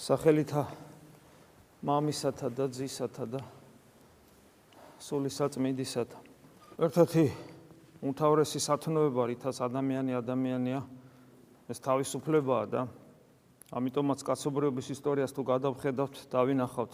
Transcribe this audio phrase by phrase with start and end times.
[0.00, 0.62] სახელითა
[1.84, 3.40] მამისათა და ძისათა და
[4.96, 6.18] სულისაწმინდისათა.
[6.80, 7.24] ერთ-ერთი
[8.00, 10.80] უმთავრესი სათნოება, რითაც ადამიანი ადამიანია,
[11.68, 12.80] ეს თავისუფლებაა და
[13.76, 16.92] ამიტომაც კაცობრიობის ისტორიას თუ გადავხედავთ, დავინახავთ,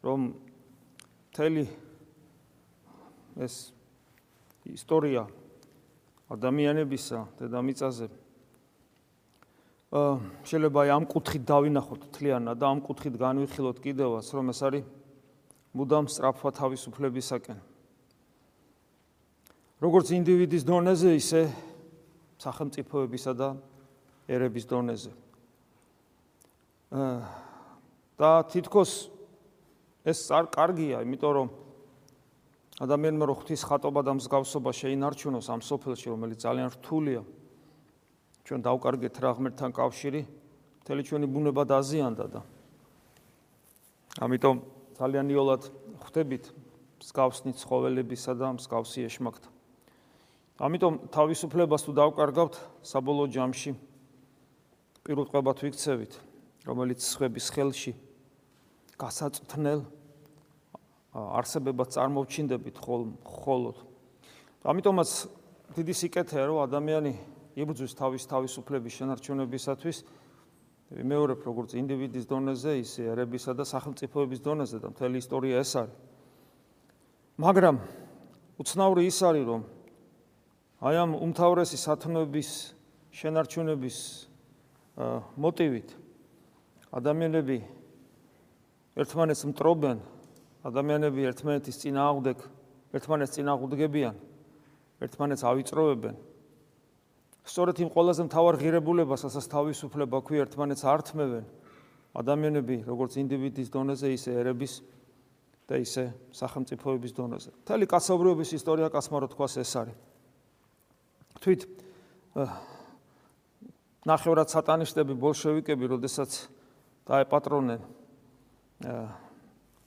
[0.00, 0.20] რომ
[1.28, 1.64] მთელი
[3.44, 3.76] ეს
[4.64, 5.28] ისტორია
[6.32, 8.08] ადამიანებისა დედამიწაზე
[9.86, 14.84] შეიძლება აი ამ კუთხით დავინახოთ თლიანად და ამ კუთხით განვიხილოთ კიდევაც რომ ეს არის
[15.78, 17.58] მუდამ სწრაფვა თავისუფლებისაკენ.
[19.78, 21.42] როგორც ინდივიდის დონეზე ისე
[22.42, 23.48] სახელმწიფოებისა და
[24.26, 25.12] ერების დონეზე.
[28.18, 28.90] და თითქოს
[30.02, 31.48] ეს არ კარგია იმიტომ რომ
[32.82, 37.22] ადამიანმა რო ღვთის ხატობა და მსგავსობა შეინარჩუნოს ამ სოფელში რომელიც ძალიან რთულია
[38.46, 40.22] ჩვენ დავკარგეთ რა ღმერთთან კავშირი,
[40.86, 42.40] მთელი ჩვენი ბუნება დაზიანდა და
[44.22, 44.56] ამიტომ
[44.96, 45.62] ძალიან იოლად
[46.06, 46.44] ხვდებით
[47.02, 49.50] მსგავსნი ცხოველებისა და მსგავსი ეშმაკთა.
[50.62, 52.54] ამიტომ თავისუფლებას თუ დავკარგავთ
[52.86, 53.74] საბოლოო ჯამში
[55.04, 56.12] პირუტყვებად ვიქცევით,
[56.70, 57.92] რომელიც სხვების ხელში
[58.96, 59.80] გასაწთნელ
[61.12, 63.74] არსებებად წარმოვჩინდებით ხოლმე.
[64.64, 65.10] ამიტომაც
[65.76, 67.12] დიდი სიკეთეა რომ ადამიანი
[67.56, 69.98] იბრძვის თავის თავისუფლების შენარჩუნებისათვის
[70.86, 75.96] მეორებ როგორც ინდივიდის დონეზე, ისე ერებისა და სახელმწიფოების დონეზე და მთელი ისტორია ეს არის.
[77.40, 77.76] მაგრამ
[78.60, 79.62] უცნაური ის არის, რომ
[80.84, 82.50] აი ამ უმთავრესი სათნოების
[83.16, 83.96] შენარჩუნების
[85.36, 85.88] მოტივით
[86.96, 87.58] ადამიანები
[88.96, 89.98] ერთმანეთს მტრობენ,
[90.64, 92.38] ადამიანები ერთმანეთის წინააღმდეგ,
[92.96, 94.14] ერთმანეთს წინააღმდეგებიან,
[95.02, 96.16] ერთმანეთს ავიწროვებენ.
[97.46, 101.44] სწორედ იმ ყველაზე მთავარ ღირებულებას, ასაც თავისუფლება ქვია, ერთმანეთს ართმევენ
[102.16, 104.72] ადამიანები, როგორც ინდივიდის დონეზე, ისე ერების
[105.66, 107.50] და ისე სახელმწიფოების დონეზე.
[107.62, 109.96] მთელი კაცობრიობის ისტორია კაცმარო თქვას ეს არის.
[111.42, 111.60] თვით
[114.06, 116.30] ნახევრად სატანისტები, ბოლშევიკები, როდესაც
[117.06, 117.80] დაეპატრონენ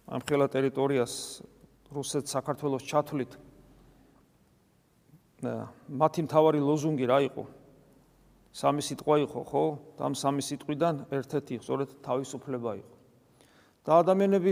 [0.09, 1.13] ამ ხელა ტერიტორიას
[1.93, 3.31] რუსეთ საქართველოს ჩათვლით
[5.43, 7.43] მათი მთავარი ლოზუნგი რა იყო?
[8.49, 9.63] სამი სიტყვა იყო, ხო?
[9.97, 12.93] და ამ სამი სიტყვიდან ერთ-ერთი სწორედ თავისუფლება იყო.
[13.85, 14.51] და ადამიანები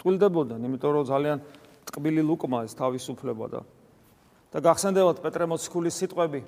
[0.00, 1.38] ტყვილდებოდნენ, იმიტომ რომ ძალიან
[1.86, 3.60] ტკბილი ლუკმა ეს თავისუფლება და
[4.52, 6.40] და გახსენდებათ პეტრე მოციქულის სიტყვები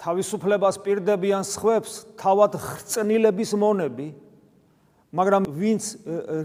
[0.00, 4.08] თავისუფლებას პირდებიან სხვებს თავად ხრწნილების მონები
[5.16, 5.84] მაგრამ ვინც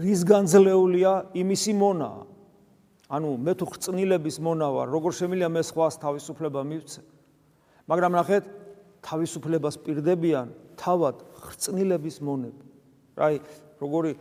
[0.04, 1.12] რისგან ძლეულია
[1.42, 2.22] იმისი მონაა
[3.06, 7.00] ანუ მე თუ ხრწნილების მონა ვარ, როგორ შემიძლია მე სხვას თავისუფლება მივცე?
[7.86, 8.44] მაგრამ ნახეთ,
[9.06, 12.64] თავისუფლებას პირდებიან თავად ხრწნილების მონები.
[13.14, 13.34] აი,
[13.78, 14.12] როგორი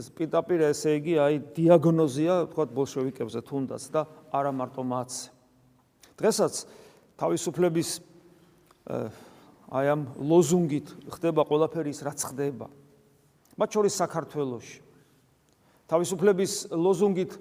[0.00, 4.02] სპიტაპირ ესე იგი, აი დიაგნოზია, თქვა ბოლშევიკებზე თუნდაც და
[4.34, 5.10] არა მარტო მათ.
[6.18, 6.54] დღესაც
[7.20, 7.90] თავისუფლების
[9.70, 12.66] აი ამ ლოზუნგით ხდება ყველაფერი ის რაც ხდება.
[13.54, 14.78] მათ შორის საქართველოში
[15.90, 17.32] თავისუფლების ლოზუნგით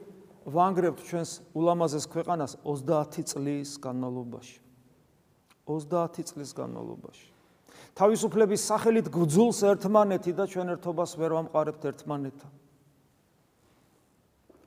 [0.45, 4.59] ვანგრებთ ჩვენს ულამაზეს ქვეყანას 30 წლის განმავლობაში.
[5.67, 7.27] 30 წლის განმავლობაში.
[7.99, 12.51] თავისუფლების სახელით გძულს ერთმანეთი და ჩვენ ერთობას ვერ ვამყარებთ ერთმანეთთან.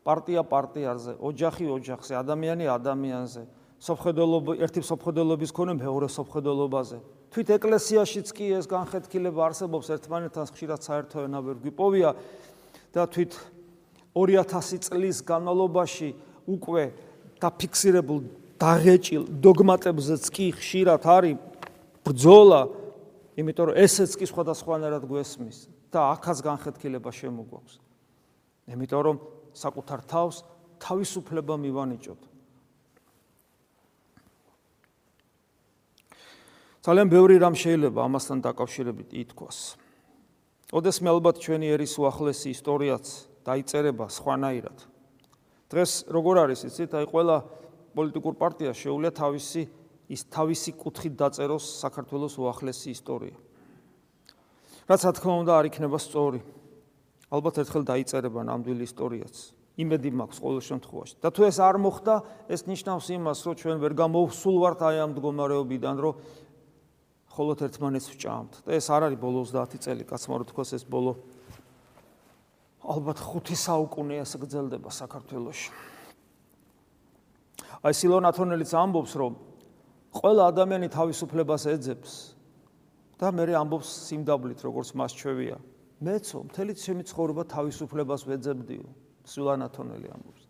[0.03, 3.43] პარტია პარტიაზე, ოჯახი ოჯახზე, ადამიანი ადამიანზე,
[3.83, 6.99] სოფხედელობა, ერთი სოფხედელობის ქონა მეორე სოფხედელობაზე.
[7.33, 12.11] თვით ეკლესიაშიც კი ეს განხეთქილება არსებობს ერთმანეთთან ხშირად საერთო ენა ვერ გვიპოვია
[12.93, 13.33] და თვით
[14.15, 16.13] 2000 წლის განმავლობაში
[16.47, 16.85] უკვე
[17.41, 18.21] დაფიქსირებულ
[18.61, 21.37] დაღეჭილ დოგმატებზეც კი ხშირად არის
[22.05, 22.63] ბრძოლა,
[23.41, 25.59] იმიტომ რომ ესეც კი სხვადასხვანაირად გვესმის
[25.91, 27.75] და ახაც განხეთქილება შემოგვაქვს.
[28.71, 29.17] იმიტომ რომ
[29.57, 30.37] საკუთარ თავს
[30.79, 32.21] თავისუფლება მივანიჭოთ.
[36.83, 39.59] ძალიან ბევრი რამ შეიძლება ამასთან დაკავშირებით ითქვას.
[40.75, 44.79] ოდესმე ალბათ ჩვენი ერის უახლესი ისტორიაც დაიწერება სხვანაირად.
[45.73, 47.37] დღეს როგორ არის იცით, აი ყველა
[47.97, 49.63] პოლიტიკურ პარტიას შეუძლია თავისი
[50.13, 53.37] ის თავისი კუთხით დაწეროს საქართველოს უახლესი ისტორია.
[54.89, 56.41] რაც რა თქმა უნდა არ იქნება სწორი.
[57.33, 59.37] ალბათ ერთხელ დაიწერება ნამდვილი ისტორიაც.
[59.81, 61.15] იმედი მაქვს ყოველ შემთხვევაში.
[61.25, 62.15] და თუ ეს არ მოხდა,
[62.53, 66.15] ეს ნიშნავს იმას, რომ ჩვენ ვერ გამოვსულ ვართ აი ამ მდგომარეობიდან, რომ
[67.33, 68.53] ხოლოთ ერთმანეთს ვჭამთ.
[68.69, 71.17] და ეს არ არის ბოლო 30 წელი, კაცმა რო თქოს ეს ბოლო
[72.83, 75.71] ალბათ 5 საუკუნე ასე გრძელდება საქართველოში.
[77.83, 79.33] აი სილონ ათონელიც ამბობს, რომ
[80.19, 82.13] ყველა ადამიანი თავისუფლებას ეძებს
[83.19, 85.57] და მე ამბობს სიმდაბლით, როგორც მას ჩვევია.
[86.03, 88.87] მეცო, მთელი ჩემი ცხოვრება თავისუფლებას ვეძებდიო,
[89.23, 90.43] სილონ ათონელი ამბობს.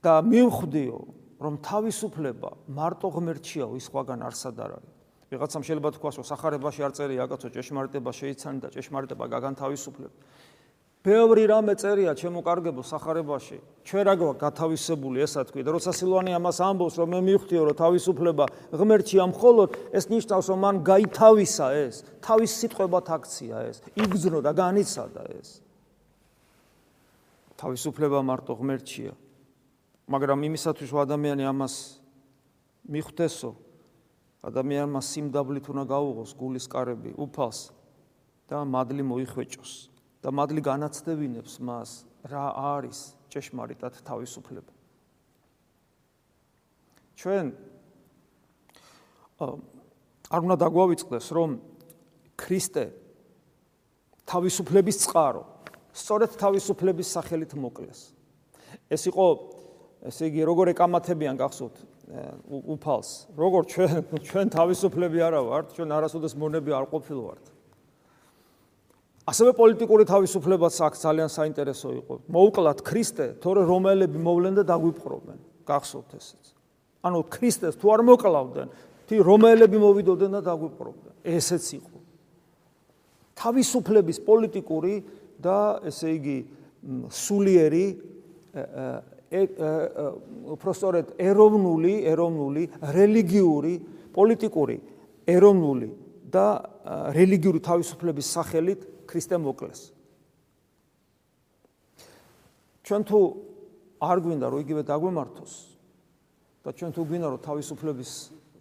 [0.00, 0.98] და მივხვდიო,
[1.40, 4.92] რომ თავისუფლება მარტო ღმერთშიაო, ის სხვაგან არსად არ არის.
[5.26, 10.12] ვიღაცამ შეიძლება თქვას, რომ сахарებაში არ წერია, კაცო, ჭეშმარიტება შეიცანი და ჭეშმარიტება გაგანთავისუფლებ.
[11.06, 13.60] ბევრი რამე წერია ჩემო კარგებო сахарებაში.
[13.86, 17.76] ჩვენ რა გვაქვს გათავისებული ესა თქვი და როცა სილვანი ამას ამბობს რომ მე მივხვდიო რომ
[17.78, 18.44] თავისუფლება
[18.74, 21.94] ღმერთია მხოლოდ ეს ნიშნავს რომ მან გაითავისა ეს,
[22.26, 25.62] თავის სიტყვებად აქცია ეს, იგძნო და განიცადა ეს.
[27.54, 29.14] თავისუფლება მარტო ღმერთია.
[30.10, 31.74] მაგრამ იმისათვის რომ ადამიანი ამას
[32.90, 33.50] მიხვდესო,
[34.42, 37.70] ადამიანმა სიმდაბლით უნდა გაუღოს გულის კარები, უფალს
[38.50, 39.95] და მადლი მოიხვეჭოს.
[40.26, 41.90] და მადლი განაცდებინებს მას
[42.26, 44.72] რა არის ჭეშმარიტად თავისუფლება.
[47.14, 47.46] ჩვენ
[49.38, 51.50] არ უნდა დაგვავიწყდეს რომ
[52.34, 52.84] ქრისტე
[54.26, 55.46] თავისუფლების წყარო
[55.94, 58.10] სწორედ თავისუფლების სახელით მოკლეს.
[58.90, 59.26] ეს იყო
[60.10, 61.76] ესე იგი როგორ ეკამათებიან გახსოვთ
[62.74, 63.94] უფალს როგორ ჩვენ
[64.26, 67.44] ჩვენ თავისუფლები არა ვართ ჩვენ არასოდეს მონები არ ყოფილვართ
[69.26, 72.14] ასევე პოლიტიკური თავისუფლებაც აქ ძალიან საინტერესო იყო.
[72.30, 75.38] მოუკლათ ქრისტე, თორე რომელები მოვლენ და დაგვიპყრობენ.
[75.66, 76.44] გახსოვთ ესეც.
[77.02, 78.68] ანუ ქრისტეს თუ არ მოკლავდნენ,
[79.10, 81.14] თი რომელები მოვიდოდნენ და დაგვიპყრობდნენ.
[81.26, 81.98] ესეც იყო.
[83.34, 84.94] თავისუფლების პოლიტიკური
[85.42, 86.38] და ესე იგი
[87.10, 87.86] სულიერი
[90.54, 92.62] უпростоრეთ ეროვნული, ეროვნული,
[92.94, 93.74] რელიგიური,
[94.14, 94.76] პოლიტიკური,
[95.26, 95.88] ეროვნული
[96.30, 96.46] და
[97.10, 99.80] რელიგიური თავისუფლების სახელით ქრისტე მოკლეს.
[102.86, 103.18] ჩვენ თუ
[104.02, 105.54] არ გვინდა რომ იგივე დაგვემართოს
[106.62, 108.10] და ჩვენ თუ გვინდა რომ თავისუფლების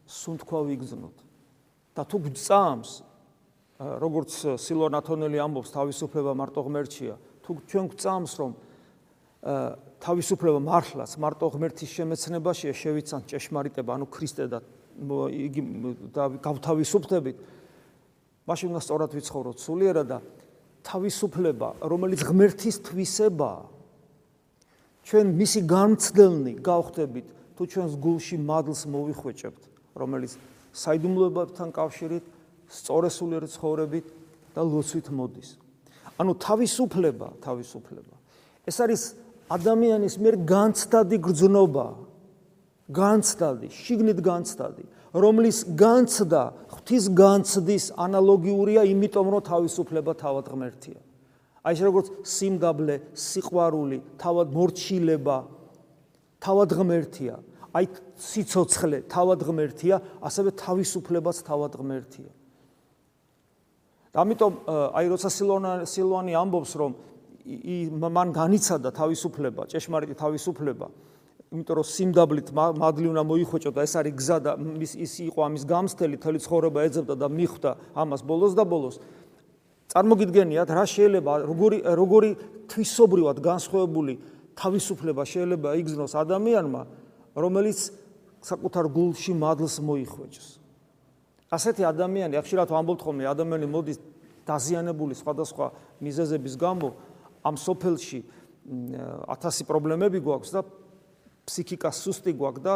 [0.06, 1.18] სუნთქვა ვიგზნოთ
[1.98, 2.92] და თუ გწამს
[4.02, 4.32] როგორც
[4.62, 7.16] სილონათონელი ამბობს თავისუფლება მარტო ღმერთია
[7.46, 8.52] თუ ჩვენ გწამს რომ
[10.02, 14.60] თავისუფლება მართლაც მარტო ღმერთის შემეცნებაშია შევიცან ჭეშმარიტება, ანუ ქრისტე და
[15.30, 15.62] იგი
[16.16, 17.38] და გავთავისუფლდებით.
[18.46, 20.18] მაშინ უნდა სწორად ვიცხოვროთ სულიერად და
[20.86, 23.52] თავისუფლება, რომელიც ღმერთის თვისება
[25.06, 27.28] ჩვენ მისი განცდელნი გავხდებით,
[27.58, 29.64] თუ ჩვენს გულში მადლს მოვიხვეჭებთ,
[29.98, 30.34] რომელიც
[30.74, 32.26] საიდუმლოებებთან კავშირით
[32.70, 34.08] სწორესულიერ ცხოვრებით
[34.58, 35.50] და ლოცვით მოდის.
[36.18, 38.16] ანუ თავისუფლება, თავისუფლება.
[38.66, 39.02] ეს არის
[39.50, 41.88] ადამიანის მიერ განცდადი გრძნობა
[42.90, 46.44] განცდადი შიგნით განცდადი რომლის განცდა
[46.76, 51.00] ღვთის განცდის ანალოგიურია იმიტომ რომ თავისუფლება თავად ღმერთია
[51.66, 55.38] აი ეს როგორც სიმდაბლე სიყვარული თავად მორჩილება
[56.46, 57.36] თავად ღმერთია
[57.76, 57.90] აი
[58.28, 62.32] სიцоცხლე თავად ღმერთია ასევე თავისუფლებაც თავად ღმერთია
[64.16, 64.54] ამიტომ
[64.96, 65.30] აი როცა
[65.92, 66.94] სილვანი ამბობს რომ
[67.46, 70.88] მან განიცადა თავისუფლება, ჭეშმარიტი თავისუფლება.
[71.54, 74.52] იმიტომ რომ სიმდაბლით მადლი უნდა მოიხვეჭო და ეს არის გზა და
[74.82, 78.98] ის ის იყო ამის გამსთელი, თელი ცხოვრება ეძებდა და მიხვდა ამას ბოლოს და ბოლოს.
[79.94, 82.30] წარმოგიდგენიათ რა შეიძლება როგორი როგორი
[82.66, 84.14] თვისობრივად განსხვავებული
[84.58, 86.82] თავისუფლება შეიძლება იგზნოს ადამიანმა,
[87.38, 87.80] რომელიც
[88.42, 90.48] საკუთარ გულში მადლს მოიხვეჭოს.
[91.52, 93.98] ასეთი ადამიანი, ახშირად ვამბობთ ხოლმე, ადამიანი მოდის
[94.46, 95.66] დაზიანებული სხვადასხვა
[96.02, 96.90] მიზეზების გამო,
[97.46, 98.20] ამ სოფელში
[99.30, 100.62] 1000 პრობლემები გვაქვს და
[101.46, 102.76] ფსიქიკა სუსტი გვაქვს და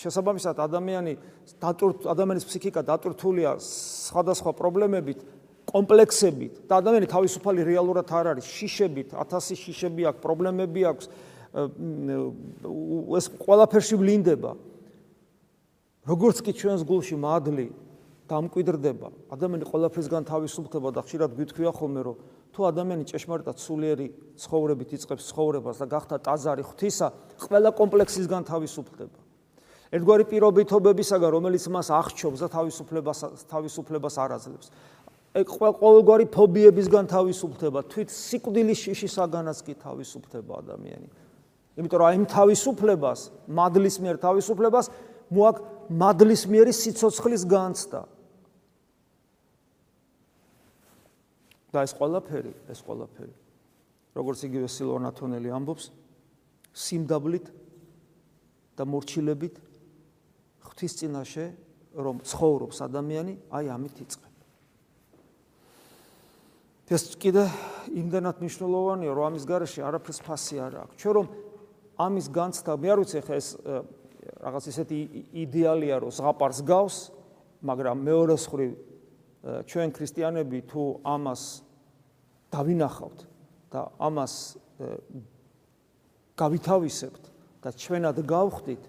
[0.00, 1.12] შესაბამისად ადამიანი
[1.60, 5.20] დატურ ადამიანის ფსიქიკა დატურთულია სხვადასხვა პრობლემებით,
[5.68, 11.06] კომპლექსებით და ადამიანი თავისუფალი რეალურად არ არის, შიშებით, 1000 შიშები აქვს, პრობლემები აქვს,
[13.20, 14.56] ეს ყველაფერში ვლინდება.
[16.06, 17.66] როგორც კი ჩვენს გულში მადლი
[18.30, 22.16] დამკვიდრდება, ადამიანი ყველაფერსგან თავისუფლდება და ხშირად გვითქვია ხოლმე, რომ
[22.56, 24.06] თუ ადამიანი ჭეშმარიტად სულიერი
[24.40, 27.06] ცხოვრებით იწყებს ცხოვრებას და გახდა ტაძარი ღვთისა,
[27.44, 29.18] ყველა კომპლექსისგან თავისუფლდება.
[29.92, 33.18] ერთგვარი პირობითობებისაგან, რომელიც მას აღჩობს და თავისუფლებას
[33.52, 34.68] თავისუფლებას არაძლევს.
[35.36, 41.08] ეგ ყოველგვარი ფობიებისგან თავისუფლდება, თვით სიკვდილის შიშისაგანაც კი თავისუფლდება ადამიანი.
[41.76, 43.20] იმიტომ რომ აი ამ თავისუფლებას,
[43.52, 44.86] მადლის მიერ თავისუფლებას
[45.28, 48.00] მოაქვს მადლის მიერი სიцоცხლის განცდა.
[51.72, 53.34] და ეს ყველაფერი, ეს ყველაფერი.
[54.16, 55.90] როგორც იგივე სილონათონელი ამბობს,
[56.72, 57.50] სიმდაბლით
[58.76, 59.60] და მორჩილებით
[60.64, 61.46] ღვთის წინაშე
[61.96, 64.24] რომ ცხოვრობს ადამიანი, აი ამით იწყება.
[66.86, 67.44] ეს კიდე
[67.98, 70.96] იმდანაც მნიშვნელოვანია, რომ ამის garaში არაფერს ფასი არ აქვს.
[71.02, 71.26] ჩვენ რომ
[71.98, 73.48] ამის განცდა, მე არ ვიცი ხა ეს
[74.38, 74.98] რაღაც ისეთი
[75.34, 76.96] იდეალია, რომ ზღაპარს გავს,
[77.66, 78.70] მაგრამ მეორე მხრივ
[79.46, 81.42] ჩვენ ქრისტიანები თუ ამას
[82.50, 83.18] დავინახავთ
[83.70, 84.34] და ამას
[86.36, 87.24] გავითავისებთ
[87.62, 88.82] და ჩვენად გავხდით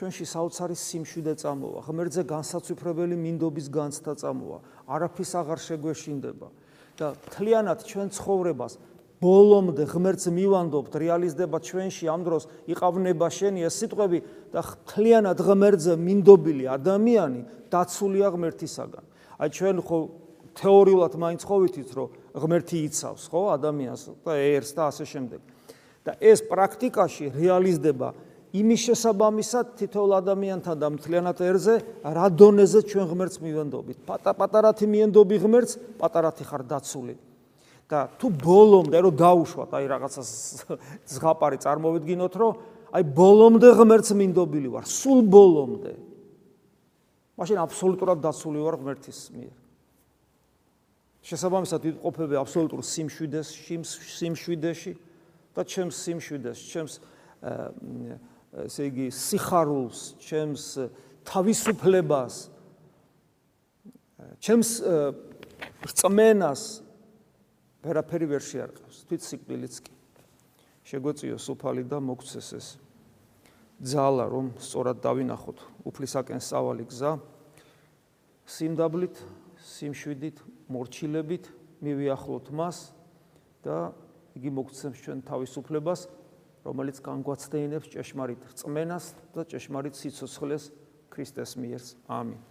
[0.00, 1.80] ჩვენში საოცარი სიმშვიდე წამოვა.
[1.84, 4.58] ღმერთზე განსაცვიფრებელი მინდობის განცდა წამოვა.
[4.88, 6.48] არაფის აღარ შეგვეშინდება.
[7.00, 8.72] და თლიანად ჩვენ ცხოვრებას
[9.20, 14.18] ბოლომდე ღმერთს მივანდობთ რეალიზდება ჩვენში ამ დროს იყავნება შენი ეს სიტყვები
[14.52, 17.40] და თლიანად ღმერთზე მინდობილი ადამიანი
[17.72, 19.04] დაცულია ღმერთისაგან
[19.40, 19.98] აი ჩვენ ხო
[20.60, 25.40] თეორიულად მაინც ხო ვიცით რომ ღმერთი იცავს ხო ადამიანს და ერს და ასე შემდეგ.
[26.04, 28.08] და ეს პრაქტიკაში რეალიზდება
[28.50, 33.98] იმის შესაბამისად თითოეულ ადამიანთან და მთლიანად ერზე რა დონეზე ჩვენ ღმერთს მივენდობით.
[34.08, 37.14] პატა-პატარათი მიენდობი ღმერთს პატარათი ხარ დაცული.
[37.90, 40.22] და თუ ბოლომდე რომ დაუშვათ აი რაღაცა
[41.10, 42.52] ზღაპარი წარმოვიდგინოთ რომ
[42.94, 45.92] აი ბოლომდე ღმერთს მინდობილი ვარ სულ ბოლომდე
[47.40, 49.54] მაშინ აბსოლუტურად დაცული ვარ ღმერთის მიერ.
[51.24, 53.48] შესაბამისად ვიყოფები აბსოლუტურ სიმშვიდეს
[54.20, 54.92] სიმშვიდეში
[55.56, 56.94] და ჩემს სიმშვიდეს ჩემს
[58.68, 60.64] ესე იგი სიხარულს ჩემს
[61.28, 62.34] თავისუფლებას
[64.40, 64.70] ჩემს
[65.88, 66.62] რწმენას
[67.84, 69.92] ვერაფერი ვერ შეარყევს თვით სიკვდილიც კი.
[70.88, 72.66] შეგვეციო სუფალი და მოგცეს ეს
[73.80, 75.58] ძალა რომ სწორად დავინახოთ.
[75.88, 77.12] უფლისაკენ სავალი გზა.
[78.44, 79.16] სიმდაბლით
[79.56, 80.36] სიმშვიდით
[80.68, 81.44] მორჩილებით
[81.80, 82.92] მივიახლოთ მას
[83.64, 83.92] და
[84.36, 86.00] იგი მოგცემს ჩვენ თავისუფლებას
[86.64, 90.64] რომელიც განგვაცდენებს ჭეშმარიტ რწმენას და ჭეშმარიტ სიცოცხლეს
[91.08, 91.82] ქრისტეს მიერ.
[92.08, 92.49] ამინ